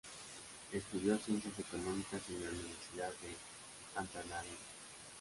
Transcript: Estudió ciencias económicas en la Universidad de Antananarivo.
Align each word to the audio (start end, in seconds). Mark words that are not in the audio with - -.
Estudió 0.71 1.15
ciencias 1.19 1.59
económicas 1.59 2.21
en 2.29 2.43
la 2.43 2.49
Universidad 2.49 3.11
de 3.21 3.35
Antananarivo. 3.95 4.57